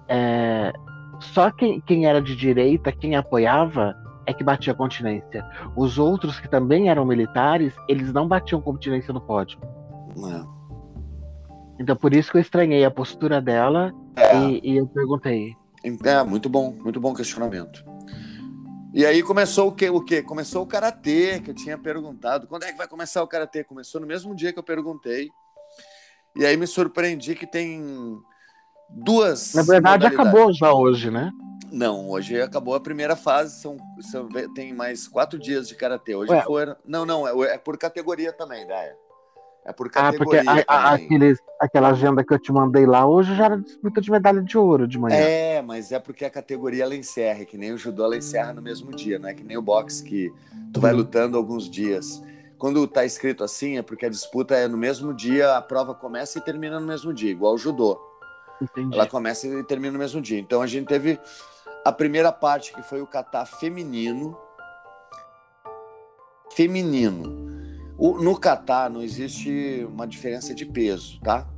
é, 0.09 0.73
só 1.21 1.51
quem, 1.51 1.81
quem 1.81 2.07
era 2.07 2.21
de 2.21 2.35
direita, 2.35 2.93
quem 2.93 3.17
apoiava, 3.17 3.95
é 4.27 4.33
que 4.33 4.45
batia 4.45 4.75
continência. 4.75 5.45
Os 5.77 5.99
outros 5.99 6.39
que 6.39 6.49
também 6.49 6.91
eram 6.91 7.05
militares, 7.05 7.75
eles 7.89 8.13
não 8.13 8.29
batiam 8.29 8.61
continência 8.61 9.13
no 9.13 9.21
pódio. 9.21 9.59
É. 10.17 10.59
Então 11.81 11.97
por 11.97 12.13
isso 12.13 12.31
que 12.31 12.37
eu 12.37 12.43
estranhei 12.43 12.85
a 12.85 12.91
postura 12.91 13.41
dela 13.41 13.93
é. 14.17 14.37
e, 14.37 14.61
e, 14.73 14.77
eu 14.77 14.87
perguntei. 14.87 15.55
É, 16.05 16.23
muito 16.25 16.49
bom, 16.49 16.73
muito 16.73 17.01
bom 17.01 17.15
questionamento. 17.15 17.85
E 18.93 19.07
aí 19.07 19.23
começou 19.23 19.69
o 19.69 19.73
quê? 19.73 19.89
O 19.89 20.03
quê? 20.03 20.23
Começou 20.23 20.63
o 20.63 20.67
karatê, 20.67 21.41
que 21.41 21.51
eu 21.51 21.55
tinha 21.55 21.79
perguntado. 21.79 22.47
Quando 22.49 22.65
é 22.65 22.73
que 22.73 22.79
vai 22.79 22.89
começar 22.89 23.23
o 23.23 23.29
karatê? 23.29 23.63
Começou 23.63 24.01
no 24.01 24.07
mesmo 24.07 24.35
dia 24.35 24.53
que 24.53 24.59
eu 24.59 24.63
perguntei. 24.63 25.31
E 26.37 26.45
aí 26.45 26.57
me 26.57 26.67
surpreendi 26.67 27.35
que 27.35 27.47
tem 27.47 28.19
duas. 28.91 29.55
Na 29.55 29.63
verdade, 29.63 30.07
acabou 30.07 30.53
já 30.53 30.73
hoje, 30.73 31.11
né? 31.11 31.31
Não, 31.71 32.09
hoje 32.09 32.41
acabou 32.41 32.75
a 32.75 32.81
primeira 32.81 33.15
fase, 33.15 33.61
são, 33.61 33.77
são 34.01 34.29
tem 34.55 34.73
mais 34.73 35.07
quatro 35.07 35.39
dias 35.39 35.69
de 35.69 35.75
karatê. 35.75 36.15
Hoje 36.15 36.33
Ué. 36.33 36.43
foram. 36.43 36.75
Não, 36.87 37.05
não, 37.05 37.27
é, 37.45 37.55
é 37.55 37.59
por 37.59 37.77
categoria 37.77 38.33
também, 38.33 38.67
Daia. 38.67 38.97
É 39.67 39.73
por 39.73 39.89
Ah, 39.95 40.11
porque 40.17 40.37
categoria 40.39 40.65
a- 40.67 40.75
a- 40.75 40.95
aqueles, 40.95 41.39
aquela 41.61 41.89
agenda 41.91 42.25
que 42.25 42.33
eu 42.33 42.39
te 42.39 42.51
mandei 42.51 42.87
lá 42.87 43.07
hoje 43.07 43.35
já 43.35 43.45
era 43.47 43.59
disputa 43.59 44.01
de 44.01 44.11
medalha 44.11 44.41
de 44.43 44.57
ouro 44.57 44.89
de 44.89 44.99
manhã. 44.99 45.19
É, 45.19 45.61
mas 45.61 45.93
é 45.93 45.99
porque 45.99 46.25
a 46.25 46.31
categoria 46.31 46.85
ela 46.85 46.95
encerra, 46.97 47.45
que 47.45 47.59
nem 47.59 47.73
o 47.73 47.77
judô 47.77 48.05
ela 48.05 48.17
encerra 48.17 48.55
no 48.55 48.63
mesmo 48.63 48.91
dia, 48.93 49.19
não 49.19 49.29
é 49.29 49.35
que 49.35 49.45
nem 49.45 49.59
o 49.59 49.63
boxe 49.63 50.03
que 50.03 50.33
tu 50.73 50.81
vai 50.81 50.93
Uhum. 50.93 50.99
lutando 51.01 51.37
alguns 51.37 51.69
dias. 51.69 52.23
Quando 52.57 52.87
tá 52.89 53.05
escrito 53.05 53.45
assim 53.45 53.77
é 53.77 53.83
porque 53.83 54.07
a 54.07 54.09
disputa 54.09 54.55
é 54.55 54.67
no 54.67 54.79
mesmo 54.79 55.13
dia, 55.13 55.55
a 55.55 55.61
prova 55.61 55.95
começa 55.95 56.39
e 56.39 56.43
termina 56.43 56.81
no 56.81 56.87
mesmo 56.87 57.13
dia, 57.13 57.31
igual 57.31 57.53
o 57.53 57.59
judô. 57.59 58.01
Entendi. 58.61 58.95
Ela 58.95 59.07
começa 59.07 59.47
e 59.47 59.63
termina 59.65 59.93
no 59.93 59.99
mesmo 59.99 60.21
dia. 60.21 60.39
Então 60.39 60.61
a 60.61 60.67
gente 60.67 60.87
teve 60.87 61.19
a 61.85 61.93
primeira 61.93 62.33
parte 62.33 62.73
que 62.73 62.83
foi 62.83 63.01
o 63.01 63.07
kata 63.07 63.45
feminino. 63.45 64.37
Feminino. 66.53 67.47
O- 67.97 68.19
no 68.23 68.39
kata 68.39 68.89
não 68.89 69.03
existe 69.03 69.87
uma 69.91 70.07
diferença 70.07 70.55
de 70.55 70.65
peso, 70.65 71.21
tá? 71.21 71.49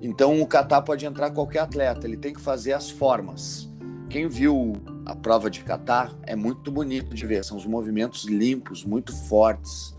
Então 0.00 0.40
o 0.40 0.46
kata 0.46 0.80
pode 0.82 1.06
entrar 1.06 1.30
qualquer 1.30 1.60
atleta, 1.60 2.06
ele 2.06 2.16
tem 2.16 2.32
que 2.32 2.40
fazer 2.40 2.72
as 2.72 2.90
formas. 2.90 3.70
Quem 4.10 4.28
viu 4.28 4.72
a 5.06 5.14
prova 5.14 5.50
de 5.50 5.62
kata 5.62 6.10
é 6.24 6.34
muito 6.36 6.70
bonito 6.70 7.14
de 7.14 7.26
ver, 7.26 7.44
são 7.44 7.56
os 7.56 7.64
movimentos 7.66 8.24
limpos, 8.24 8.84
muito 8.84 9.14
fortes, 9.28 9.96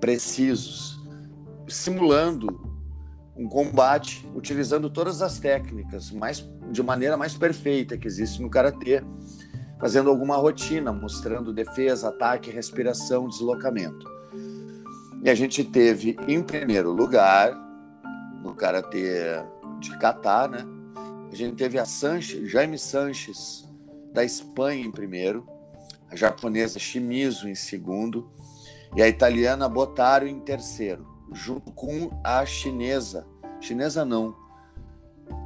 precisos, 0.00 1.00
simulando 1.68 2.65
um 3.36 3.48
combate 3.48 4.26
utilizando 4.34 4.88
todas 4.88 5.20
as 5.20 5.38
técnicas, 5.38 6.10
mais 6.10 6.48
de 6.70 6.82
maneira 6.82 7.16
mais 7.16 7.34
perfeita 7.34 7.98
que 7.98 8.06
existe 8.06 8.40
no 8.40 8.48
karatê, 8.48 9.02
fazendo 9.78 10.08
alguma 10.08 10.36
rotina, 10.36 10.92
mostrando 10.92 11.52
defesa, 11.52 12.08
ataque, 12.08 12.50
respiração, 12.50 13.28
deslocamento. 13.28 14.08
E 15.22 15.28
a 15.28 15.34
gente 15.34 15.62
teve 15.62 16.16
em 16.26 16.42
primeiro 16.42 16.90
lugar 16.90 17.52
no 18.42 18.54
karatê 18.54 19.42
de 19.80 19.96
kata, 19.98 20.48
né? 20.48 20.58
A 21.30 21.34
gente 21.34 21.56
teve 21.56 21.78
a 21.78 21.84
Sanches, 21.84 22.50
Jaime 22.50 22.78
Sanches 22.78 23.68
da 24.12 24.24
Espanha 24.24 24.86
em 24.86 24.90
primeiro, 24.90 25.46
a 26.08 26.16
japonesa 26.16 26.78
Shimizu 26.78 27.48
em 27.48 27.54
segundo 27.54 28.30
e 28.94 29.02
a 29.02 29.08
italiana 29.08 29.68
Botaro 29.68 30.26
em 30.26 30.40
terceiro 30.40 31.15
junto 31.32 31.72
com 31.72 32.10
a 32.22 32.44
chinesa. 32.44 33.26
Chinesa 33.60 34.04
não. 34.04 34.34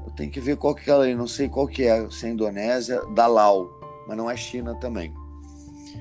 Eu 0.06 0.12
tenho 0.14 0.30
que 0.30 0.40
ver 0.40 0.56
qual 0.56 0.74
que 0.74 0.90
ela 0.90 1.08
é, 1.08 1.14
não 1.14 1.26
sei 1.26 1.48
qual 1.48 1.66
que 1.66 1.84
é, 1.84 2.08
se 2.10 2.26
é 2.26 2.30
Indonésia, 2.30 3.00
da 3.14 3.26
Lau, 3.26 3.68
mas 4.06 4.16
não 4.16 4.30
é 4.30 4.36
China 4.36 4.74
também. 4.74 5.14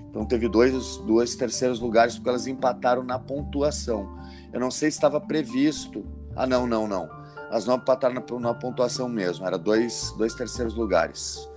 Então 0.09 0.25
teve 0.25 0.47
dois, 0.47 0.97
dois 0.97 1.35
terceiros 1.35 1.79
lugares 1.79 2.15
porque 2.15 2.29
elas 2.29 2.47
empataram 2.47 3.03
na 3.03 3.19
pontuação. 3.19 4.17
Eu 4.51 4.59
não 4.59 4.71
sei 4.71 4.89
se 4.89 4.97
estava 4.97 5.21
previsto. 5.21 6.03
Ah, 6.35 6.47
não, 6.47 6.65
não, 6.65 6.87
não. 6.87 7.09
Elas 7.49 7.65
não 7.65 7.75
empataram 7.75 8.15
na, 8.15 8.39
na 8.39 8.53
pontuação 8.53 9.07
mesmo. 9.07 9.45
Era 9.45 9.57
dois, 9.57 10.13
dois 10.17 10.33
terceiros 10.33 10.75
lugares. 10.75 11.47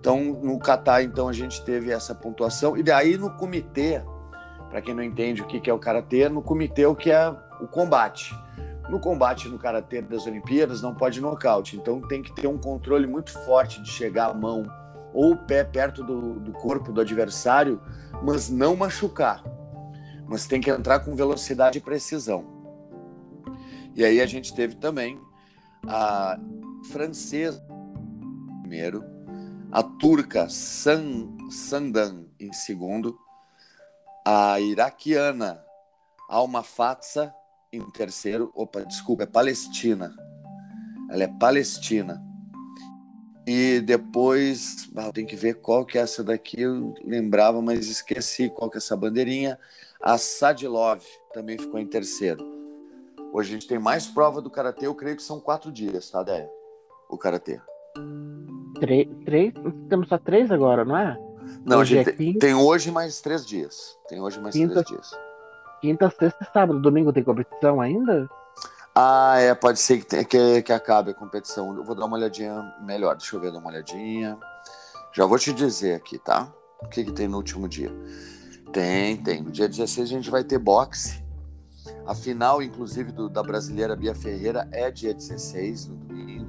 Então 0.00 0.22
no 0.22 0.58
Catar, 0.58 1.02
então 1.02 1.28
a 1.28 1.32
gente 1.32 1.64
teve 1.64 1.90
essa 1.90 2.14
pontuação 2.14 2.76
e 2.76 2.82
daí 2.82 3.16
no 3.18 3.30
comitê 3.30 4.02
para 4.76 4.82
quem 4.82 4.94
não 4.94 5.02
entende 5.02 5.40
o 5.40 5.46
que 5.46 5.70
é 5.70 5.72
o 5.72 5.78
karatê, 5.78 6.28
no 6.28 6.42
comitê 6.42 6.84
o 6.84 6.94
que 6.94 7.10
é 7.10 7.30
o 7.62 7.66
combate. 7.66 8.36
No 8.90 9.00
combate 9.00 9.48
no 9.48 9.58
karatê 9.58 10.02
das 10.02 10.26
Olimpíadas 10.26 10.82
não 10.82 10.94
pode 10.94 11.18
nocaute, 11.18 11.78
então 11.78 12.06
tem 12.06 12.22
que 12.22 12.30
ter 12.34 12.46
um 12.46 12.58
controle 12.58 13.06
muito 13.06 13.32
forte 13.46 13.82
de 13.82 13.88
chegar 13.88 14.26
a 14.26 14.34
mão 14.34 14.66
ou 15.14 15.32
o 15.32 15.36
pé 15.38 15.64
perto 15.64 16.04
do, 16.04 16.38
do 16.40 16.52
corpo 16.52 16.92
do 16.92 17.00
adversário, 17.00 17.80
mas 18.22 18.50
não 18.50 18.76
machucar. 18.76 19.42
Mas 20.28 20.46
tem 20.46 20.60
que 20.60 20.68
entrar 20.68 21.00
com 21.00 21.16
velocidade 21.16 21.78
e 21.78 21.80
precisão. 21.80 22.44
E 23.94 24.04
aí 24.04 24.20
a 24.20 24.26
gente 24.26 24.54
teve 24.54 24.74
também 24.74 25.18
a 25.88 26.38
francesa 26.90 27.66
primeiro, 28.60 29.02
a 29.72 29.82
turca 29.82 30.50
San, 30.50 31.34
Sandan 31.48 32.26
em 32.38 32.52
segundo, 32.52 33.18
a 34.28 34.58
iraquiana 34.58 35.64
Alma 36.28 36.64
Fatsa 36.64 37.32
em 37.72 37.80
terceiro. 37.92 38.50
Opa, 38.56 38.84
desculpa, 38.84 39.22
é 39.22 39.26
Palestina. 39.26 40.12
Ela 41.08 41.22
é 41.22 41.28
Palestina. 41.28 42.20
E 43.46 43.80
depois, 43.80 44.90
tem 45.14 45.24
que 45.24 45.36
ver 45.36 45.60
qual 45.60 45.86
que 45.86 45.96
é 45.96 46.00
essa 46.00 46.24
daqui, 46.24 46.62
eu 46.62 46.92
lembrava, 47.04 47.62
mas 47.62 47.86
esqueci 47.86 48.50
qual 48.50 48.68
que 48.68 48.76
é 48.76 48.78
essa 48.78 48.96
bandeirinha. 48.96 49.56
A 50.00 50.18
Sadilov 50.18 51.04
também 51.32 51.56
ficou 51.56 51.78
em 51.78 51.86
terceiro. 51.86 52.44
Hoje 53.32 53.50
a 53.50 53.52
gente 53.52 53.68
tem 53.68 53.78
mais 53.78 54.08
prova 54.08 54.42
do 54.42 54.50
Karatê, 54.50 54.88
eu 54.88 54.94
creio 54.96 55.14
que 55.14 55.22
são 55.22 55.38
quatro 55.38 55.70
dias, 55.70 56.10
tá, 56.10 56.24
Déia? 56.24 56.50
O 57.08 57.16
Karatê. 57.16 57.60
Três, 58.80 59.06
três? 59.24 59.54
Temos 59.88 60.08
só 60.08 60.18
três 60.18 60.50
agora, 60.50 60.84
não 60.84 60.96
é? 60.96 61.25
Não, 61.64 61.78
Hoje 61.78 61.94
a 61.94 61.98
gente 62.02 62.08
é 62.08 62.16
tem, 62.16 62.32
quinta. 62.32 62.46
tem 62.46 62.54
hoje 62.54 62.90
mais 62.90 63.20
três 63.20 63.44
dias. 63.46 63.96
Tem 64.08 64.20
hoje 64.20 64.40
mais 64.40 64.54
Quinta. 64.54 64.74
três 64.74 64.86
dias. 64.86 65.10
Quinta, 65.80 66.10
sexta 66.10 66.44
e 66.48 66.52
sábado. 66.52 66.80
Domingo 66.80 67.12
tem 67.12 67.22
competição 67.24 67.80
ainda? 67.80 68.28
Ah, 68.94 69.36
é, 69.38 69.54
pode 69.54 69.78
ser 69.78 70.04
que, 70.04 70.24
que, 70.24 70.62
que 70.62 70.72
acabe 70.72 71.10
a 71.10 71.14
competição. 71.14 71.76
Eu 71.76 71.84
vou 71.84 71.94
dar 71.94 72.06
uma 72.06 72.16
olhadinha 72.16 72.74
melhor. 72.82 73.16
Deixa 73.16 73.36
eu 73.36 73.40
ver, 73.40 73.52
dar 73.52 73.58
uma 73.58 73.68
olhadinha. 73.68 74.38
Já 75.12 75.26
vou 75.26 75.38
te 75.38 75.52
dizer 75.52 75.94
aqui, 75.94 76.18
tá? 76.18 76.48
O 76.82 76.88
que, 76.88 77.04
que 77.04 77.12
tem 77.12 77.28
no 77.28 77.36
último 77.36 77.68
dia? 77.68 77.90
Tem, 78.72 79.16
tem. 79.18 79.42
No 79.42 79.50
dia 79.50 79.68
16 79.68 80.08
a 80.08 80.10
gente 80.10 80.30
vai 80.30 80.42
ter 80.44 80.58
boxe. 80.58 81.22
A 82.06 82.14
final, 82.14 82.62
inclusive, 82.62 83.12
do- 83.12 83.28
da 83.28 83.42
brasileira 83.42 83.94
Bia 83.94 84.14
Ferreira 84.14 84.68
é 84.72 84.90
dia 84.90 85.12
16, 85.14 85.86
no 85.88 85.96
domingo. 85.96 86.46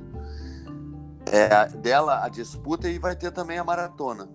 É, 1.31 1.67
dela 1.77 2.23
a 2.23 2.29
disputa 2.29 2.87
e 2.89 2.97
vai 2.97 3.15
ter 3.15 3.31
também 3.31 3.57
a 3.59 3.63
maratona. 3.63 4.29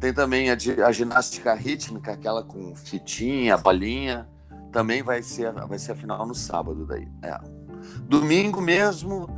Tem 0.00 0.12
também 0.12 0.50
a, 0.50 0.56
a 0.86 0.92
ginástica 0.92 1.54
rítmica, 1.54 2.12
aquela 2.12 2.42
com 2.42 2.74
fitinha, 2.74 3.56
balinha. 3.56 4.28
Também 4.70 5.02
vai 5.02 5.22
ser, 5.22 5.52
vai 5.52 5.78
ser 5.78 5.92
a 5.92 5.96
final 5.96 6.26
no 6.26 6.34
sábado 6.34 6.86
daí. 6.86 7.08
É. 7.22 7.38
Domingo 8.02 8.60
mesmo 8.60 9.28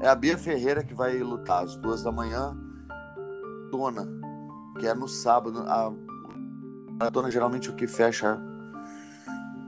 é 0.00 0.08
a 0.08 0.14
Bia 0.14 0.36
Ferreira 0.38 0.84
que 0.84 0.94
vai 0.94 1.18
lutar 1.18 1.64
às 1.64 1.76
duas 1.76 2.02
da 2.02 2.12
manhã. 2.12 2.56
Tona, 3.70 4.06
que 4.78 4.86
é 4.86 4.94
no 4.94 5.08
sábado. 5.08 5.64
A 5.66 5.92
maratona 6.98 7.30
geralmente 7.30 7.70
o 7.70 7.74
que 7.74 7.86
fecha. 7.86 8.38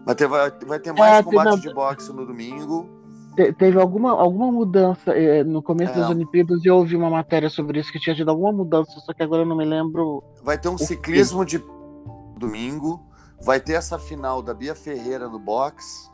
Vai 0.04 0.14
ter, 0.14 0.28
vai, 0.28 0.52
vai 0.64 0.78
ter 0.78 0.92
mais 0.92 1.14
É, 1.14 1.22
combate 1.22 1.60
de 1.60 1.74
boxe 1.74 2.12
no 2.12 2.24
domingo. 2.24 2.88
Te- 3.36 3.52
teve 3.52 3.78
alguma, 3.80 4.10
alguma 4.12 4.50
mudança 4.50 5.12
eh, 5.12 5.44
no 5.44 5.62
começo 5.62 5.92
É. 5.92 5.96
das 6.00 6.10
Olimpíadas 6.10 6.64
e 6.64 6.68
eu 6.68 6.76
ouvi 6.76 6.96
uma 6.96 7.10
matéria 7.10 7.48
sobre 7.50 7.78
isso 7.78 7.92
que 7.92 8.00
tinha 8.00 8.16
tido 8.16 8.30
alguma 8.30 8.50
mudança, 8.52 8.90
só 9.00 9.12
que 9.12 9.22
agora 9.22 9.42
eu 9.42 9.46
não 9.46 9.56
me 9.56 9.64
lembro. 9.64 10.24
Vai 10.42 10.56
ter 10.58 10.68
um 10.68 10.78
ciclismo 10.78 11.44
de 11.44 11.62
domingo. 12.38 13.00
Vai 13.42 13.60
ter 13.60 13.74
essa 13.74 13.98
final 13.98 14.40
da 14.42 14.54
Bia 14.54 14.74
Ferreira 14.74 15.28
no 15.28 15.38
boxe. 15.38 16.10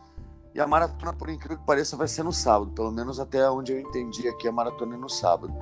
E 0.55 0.61
a 0.61 0.67
maratona, 0.67 1.13
por 1.13 1.31
incrível 1.31 1.57
que 1.59 1.65
pareça, 1.65 1.97
vai 1.97 2.09
ser 2.09 2.23
no 2.25 2.33
sábado. 2.33 2.73
Pelo 2.73 2.91
menos 2.91 3.19
até 3.21 3.49
onde 3.49 3.73
eu 3.73 3.81
entendi 3.81 4.29
aqui, 4.29 4.47
a 4.49 4.53
maratona 4.53 4.95
é 4.97 4.99
no 4.99 5.09
sábado. 5.09 5.55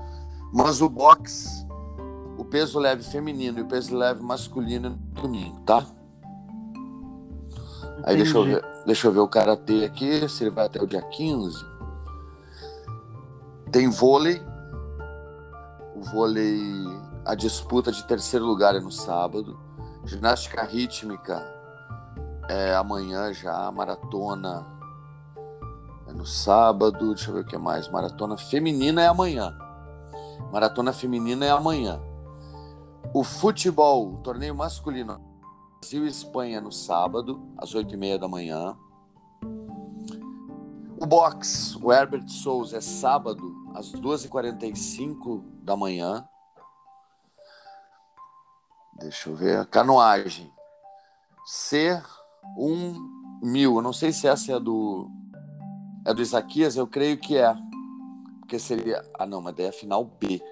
Mas 0.53 0.81
o 0.81 0.89
boxe, 0.89 1.65
o 2.39 2.45
peso 2.45 2.79
leve 2.79 3.03
feminino 3.05 3.59
e 3.59 3.63
o 3.63 3.67
peso 3.67 3.95
leve 3.95 4.23
masculino 4.23 4.87
é 4.87 4.91
no 4.91 4.97
domingo, 4.97 5.61
tá? 5.61 5.87
Aí 8.05 8.17
deixa 8.17 8.37
eu, 8.37 8.45
ver, 8.45 8.65
deixa 8.87 9.09
eu 9.09 9.13
ver 9.13 9.21
o 9.21 9.29
karatê 9.29 9.85
aqui, 9.85 10.29
se 10.29 10.45
ele 10.45 10.51
vai 10.51 10.67
até 10.67 10.83
o 10.83 10.87
dia 10.87 11.03
15. 11.03 11.65
Tem 13.71 13.89
vôlei. 13.89 14.43
O 15.95 16.03
vôlei, 16.03 16.61
a 17.25 17.35
disputa 17.35 17.93
de 17.93 18.03
terceiro 18.05 18.45
lugar 18.45 18.75
é 18.75 18.81
no 18.81 18.91
sábado. 18.91 19.59
Ginástica 20.05 20.63
rítmica 20.63 21.45
é 22.49 22.75
amanhã 22.75 23.33
já. 23.33 23.71
Maratona 23.71 24.67
é 26.09 26.13
no 26.13 26.27
sábado. 26.27 27.15
Deixa 27.15 27.31
eu 27.31 27.35
ver 27.35 27.41
o 27.41 27.45
que 27.45 27.59
mais. 27.59 27.89
Maratona 27.89 28.37
feminina 28.37 29.03
é 29.03 29.07
amanhã. 29.07 29.57
Maratona 30.51 30.93
feminina 30.93 31.45
é 31.45 31.51
amanhã. 31.51 32.01
O 33.15 33.23
futebol, 33.23 34.15
o 34.15 34.19
torneio 34.19 34.55
masculino, 34.55 35.21
Brasil 35.81 36.05
e 36.05 36.09
Espanha 36.11 36.61
no 36.61 36.71
sábado, 36.71 37.41
às 37.57 37.75
8h30 37.75 38.19
da 38.19 38.29
manhã. 38.29 38.77
O 41.01 41.07
boxe, 41.07 41.75
o 41.83 41.91
Herbert 41.91 42.29
Souza, 42.29 42.77
é 42.77 42.81
sábado, 42.83 43.43
às 43.75 43.91
2h45 43.91 45.43
da 45.63 45.75
manhã. 45.75 46.29
Deixa 48.99 49.31
eu 49.31 49.35
ver. 49.35 49.67
Canoagem. 49.69 50.53
C1000. 51.49 52.05
Eu 53.43 53.81
não 53.81 53.95
sei 53.95 54.13
se 54.13 54.29
essa 54.29 54.53
é 54.53 54.61
do. 54.61 55.11
É 56.05 56.13
do 56.13 56.21
Isaquias, 56.21 56.77
eu 56.77 56.87
creio 56.87 57.19
que 57.19 57.39
é. 57.39 57.57
Porque 58.41 58.59
seria. 58.59 59.03
Ah, 59.19 59.25
não, 59.25 59.41
mas 59.41 59.55
daí 59.55 59.67
é 59.67 59.73
final 59.73 60.05
B. 60.05 60.43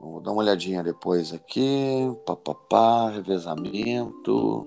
Vou 0.00 0.18
dar 0.18 0.32
uma 0.32 0.40
olhadinha 0.40 0.82
depois 0.82 1.32
aqui. 1.32 2.10
Papapá, 2.24 3.10
revezamento. 3.10 4.66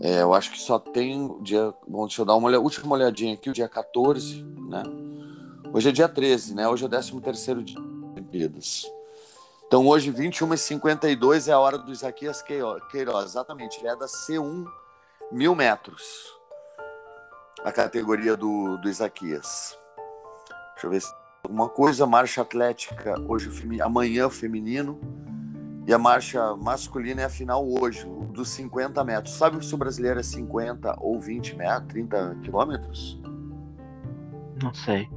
É, 0.00 0.22
eu 0.22 0.34
acho 0.34 0.50
que 0.50 0.58
só 0.58 0.78
tem 0.80 1.40
dia. 1.42 1.72
Bom, 1.86 2.06
deixa 2.06 2.22
eu 2.22 2.26
dar 2.26 2.34
uma 2.34 2.48
olhada, 2.48 2.62
última 2.62 2.94
olhadinha 2.94 3.34
aqui, 3.34 3.48
o 3.48 3.52
dia 3.52 3.68
14, 3.68 4.42
né? 4.42 4.82
Hoje 5.72 5.90
é 5.90 5.92
dia 5.92 6.08
13, 6.08 6.54
né? 6.54 6.66
Hoje 6.66 6.82
é 6.82 6.86
o 6.86 6.90
13 6.90 7.20
terceiro 7.20 7.62
dia 7.62 7.78
das 7.78 8.12
Olimpíadas. 8.12 8.92
Então 9.66 9.86
hoje, 9.86 10.12
21h52 10.12 11.46
é 11.46 11.52
a 11.52 11.60
hora 11.60 11.78
do 11.78 11.92
Isaquias 11.92 12.42
Queiroz. 12.42 13.24
Exatamente, 13.24 13.78
ele 13.78 13.88
é 13.88 13.94
da 13.94 14.06
C1 14.06 14.66
mil 15.30 15.54
metros. 15.54 16.02
A 17.62 17.70
categoria 17.70 18.36
do, 18.36 18.78
do 18.78 18.88
Isaquias. 18.88 19.78
Deixa 20.72 20.86
eu 20.86 20.90
ver 20.90 21.02
se 21.02 21.19
alguma 21.50 21.68
coisa. 21.68 22.06
Marcha 22.06 22.42
atlética 22.42 23.20
hoje, 23.28 23.50
amanhã 23.82 24.30
feminino. 24.30 24.98
E 25.86 25.92
a 25.92 25.98
marcha 25.98 26.54
masculina 26.56 27.22
é 27.22 27.24
a 27.24 27.28
final 27.28 27.66
hoje, 27.68 28.06
dos 28.32 28.50
50 28.50 29.02
metros. 29.02 29.34
Sabe 29.34 29.64
se 29.64 29.74
o 29.74 29.78
brasileiro 29.78 30.20
é 30.20 30.22
50 30.22 30.96
ou 31.00 31.18
20 31.18 31.56
metros, 31.56 31.88
30 31.88 32.38
quilômetros? 32.42 33.20
Não 34.62 34.72
sei. 34.72 35.08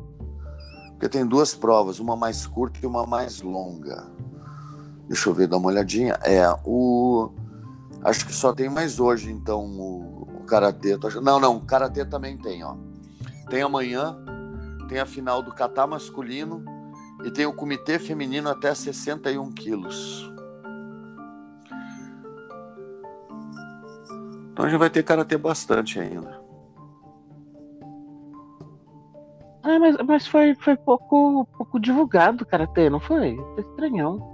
Porque 0.91 1.09
tem 1.09 1.25
duas 1.25 1.53
provas, 1.53 1.99
uma 1.99 2.15
mais 2.15 2.47
curta 2.47 2.79
e 2.81 2.87
uma 2.87 3.05
mais 3.05 3.41
longa. 3.41 4.07
Deixa 5.07 5.29
eu 5.29 5.33
ver, 5.33 5.47
dar 5.47 5.57
uma 5.57 5.67
olhadinha. 5.67 6.17
É, 6.23 6.43
o. 6.65 7.29
Acho 8.03 8.25
que 8.25 8.33
só 8.33 8.51
tem 8.51 8.69
mais 8.69 8.99
hoje, 8.99 9.31
então, 9.31 9.65
o, 9.65 10.27
o 10.39 10.43
Karatê. 10.45 10.97
Não, 11.21 11.39
não, 11.39 11.57
o 11.57 11.61
Karatê 11.61 12.03
também 12.03 12.37
tem, 12.37 12.63
ó. 12.63 12.75
Tem 13.49 13.61
amanhã, 13.61 14.17
tem 14.93 15.01
a 15.01 15.07
final 15.07 15.41
do 15.41 15.51
Catar 15.51 15.87
masculino 15.87 16.63
e 17.25 17.31
tem 17.31 17.47
o 17.47 17.53
Comitê 17.53 17.97
Feminino 17.97 18.47
até 18.47 18.75
61 18.75 19.51
quilos. 19.51 20.31
Então 24.51 24.65
a 24.65 24.69
gente 24.69 24.77
vai 24.77 24.91
ter 24.91 25.01
karatê 25.01 25.35
bastante 25.35 25.99
ainda. 25.99 26.39
Ah, 29.63 29.79
mas, 29.79 29.97
mas 30.05 30.27
foi, 30.27 30.53
foi 30.53 30.77
pouco, 30.77 31.47
pouco 31.57 31.79
divulgado 31.79 32.43
o 32.43 32.45
karatê, 32.45 32.87
não 32.87 32.99
foi? 32.99 33.35
Foi 33.35 33.63
estranhão. 33.63 34.31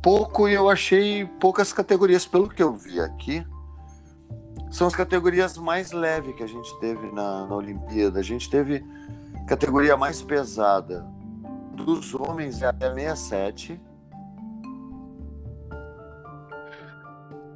Pouco 0.00 0.48
e 0.48 0.54
eu 0.54 0.70
achei 0.70 1.26
poucas 1.40 1.72
categorias, 1.72 2.26
pelo 2.26 2.48
que 2.48 2.62
eu 2.62 2.74
vi 2.74 3.00
aqui. 3.00 3.44
São 4.74 4.88
as 4.88 4.96
categorias 4.96 5.56
mais 5.56 5.92
leves 5.92 6.34
que 6.34 6.42
a 6.42 6.48
gente 6.48 6.76
teve 6.80 7.06
na, 7.12 7.46
na 7.46 7.54
Olimpíada. 7.54 8.18
A 8.18 8.22
gente 8.24 8.50
teve 8.50 8.84
categoria 9.46 9.96
mais 9.96 10.20
pesada 10.20 11.06
dos 11.74 12.12
homens 12.12 12.60
é 12.60 12.66
até 12.66 12.92
67 12.92 13.80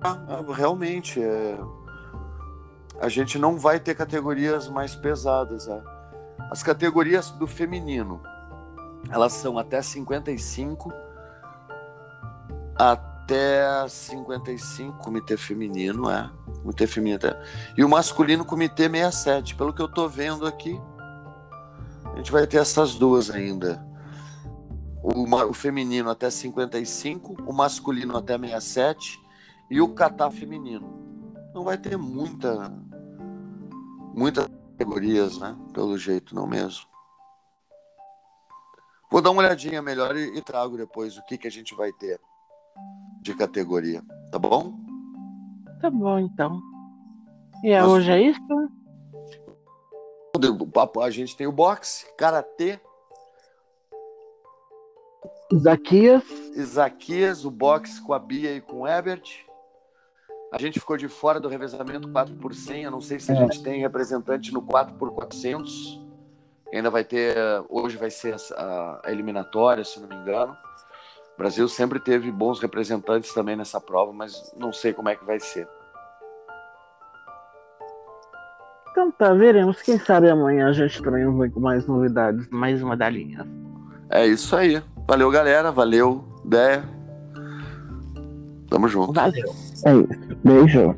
Ah, 0.00 0.44
realmente, 0.54 1.20
é... 1.20 1.58
a 3.00 3.08
gente 3.08 3.36
não 3.36 3.58
vai 3.58 3.80
ter 3.80 3.96
categorias 3.96 4.68
mais 4.68 4.94
pesadas. 4.94 5.66
É. 5.66 5.82
As 6.52 6.62
categorias 6.62 7.32
do 7.32 7.48
feminino, 7.48 8.22
elas 9.10 9.32
são 9.32 9.58
até 9.58 9.82
55, 9.82 10.92
até 12.76 13.88
55, 13.88 14.98
comitê 14.98 15.36
feminino, 15.36 16.08
é. 16.08 16.30
Comitê 16.62 16.86
feminino. 16.86 17.20
E 17.76 17.84
o 17.84 17.88
masculino, 17.88 18.44
comitê 18.44 18.88
67. 18.88 19.54
Pelo 19.54 19.72
que 19.72 19.80
eu 19.80 19.88
tô 19.88 20.08
vendo 20.08 20.46
aqui, 20.46 20.78
a 22.12 22.16
gente 22.16 22.32
vai 22.32 22.46
ter 22.46 22.58
essas 22.58 22.94
duas 22.94 23.30
ainda. 23.30 23.84
O, 25.02 25.22
o 25.22 25.54
feminino 25.54 26.10
até 26.10 26.28
55, 26.28 27.36
o 27.46 27.52
masculino 27.52 28.16
até 28.16 28.38
67 28.38 29.18
e 29.70 29.80
o 29.80 29.88
catar 29.88 30.30
feminino. 30.30 30.98
Não 31.54 31.64
vai 31.64 31.78
ter 31.78 31.96
muita, 31.96 32.72
muitas 34.14 34.46
categorias, 34.72 35.38
né? 35.38 35.56
Pelo 35.72 35.96
jeito, 35.96 36.34
não 36.34 36.46
mesmo. 36.46 36.86
Vou 39.10 39.22
dar 39.22 39.30
uma 39.30 39.42
olhadinha 39.42 39.80
melhor 39.80 40.16
e, 40.16 40.36
e 40.36 40.42
trago 40.42 40.76
depois 40.76 41.16
o 41.16 41.24
que, 41.24 41.38
que 41.38 41.48
a 41.48 41.50
gente 41.50 41.74
vai 41.74 41.92
ter 41.92 42.20
de 43.22 43.34
categoria, 43.34 44.02
tá 44.30 44.38
bom? 44.38 44.87
Tá 45.80 45.90
bom, 45.90 46.18
então. 46.18 46.60
E 47.62 47.72
Mas, 47.74 47.84
hoje 47.84 48.10
é 48.10 48.22
isso? 48.22 48.40
A 51.02 51.10
gente 51.10 51.36
tem 51.36 51.46
o 51.46 51.52
boxe, 51.52 52.06
karatê. 52.16 52.80
Isaquias. 55.50 56.22
Isaquias, 56.54 57.44
o 57.44 57.50
boxe 57.50 58.00
com 58.02 58.12
a 58.12 58.18
Bia 58.18 58.54
e 58.54 58.60
com 58.60 58.82
o 58.82 58.88
Ebert. 58.88 59.46
A 60.52 60.58
gente 60.58 60.80
ficou 60.80 60.96
de 60.96 61.08
fora 61.08 61.38
do 61.38 61.48
revezamento 61.48 62.10
4 62.10 62.34
por 62.36 62.54
100. 62.54 62.84
Eu 62.84 62.90
não 62.90 63.00
sei 63.00 63.18
se 63.18 63.32
a 63.32 63.34
é. 63.34 63.38
gente 63.38 63.62
tem 63.62 63.80
representante 63.80 64.52
no 64.52 64.62
4 64.62 64.94
por 64.96 65.12
400. 65.12 66.00
Ainda 66.72 66.90
vai 66.90 67.04
ter. 67.04 67.36
Hoje 67.68 67.96
vai 67.96 68.10
ser 68.10 68.36
a, 68.56 69.00
a 69.04 69.12
eliminatória, 69.12 69.84
se 69.84 70.00
não 70.00 70.08
me 70.08 70.14
engano. 70.14 70.56
O 71.38 71.40
Brasil 71.40 71.68
sempre 71.68 72.00
teve 72.00 72.32
bons 72.32 72.58
representantes 72.58 73.32
também 73.32 73.54
nessa 73.54 73.80
prova, 73.80 74.12
mas 74.12 74.52
não 74.58 74.72
sei 74.72 74.92
como 74.92 75.08
é 75.08 75.14
que 75.14 75.24
vai 75.24 75.38
ser. 75.38 75.68
Então 78.90 79.12
tá, 79.12 79.32
veremos. 79.34 79.80
Quem 79.80 80.00
sabe 80.00 80.28
amanhã 80.28 80.66
a 80.66 80.72
gente 80.72 81.00
com 81.00 81.60
mais 81.60 81.86
novidades, 81.86 82.48
mais 82.50 82.82
medalhinhas. 82.82 83.46
É 84.10 84.26
isso 84.26 84.56
aí. 84.56 84.82
Valeu, 85.06 85.30
galera. 85.30 85.70
Valeu, 85.70 86.24
ideia. 86.44 86.82
Tamo 88.68 88.88
junto. 88.88 89.12
Valeu. 89.12 89.54
É 89.86 89.94
isso. 89.94 90.36
Beijo. 90.42 90.96